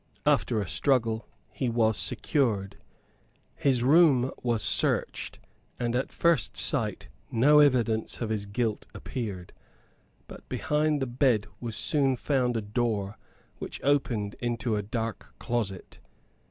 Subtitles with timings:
[0.25, 2.75] After a struggle he was secured.
[3.55, 5.37] His room was searched;
[5.79, 9.53] and at first sight no evidence of his guilt appeared.
[10.27, 13.19] But behind the bed was soon found a door
[13.59, 15.99] which opened into a dark closet.